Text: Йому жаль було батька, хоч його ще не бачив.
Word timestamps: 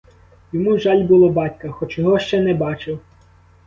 Йому 0.53 0.77
жаль 0.79 1.03
було 1.03 1.29
батька, 1.29 1.71
хоч 1.71 1.97
його 1.99 2.19
ще 2.19 2.41
не 2.41 2.53
бачив. 2.53 2.99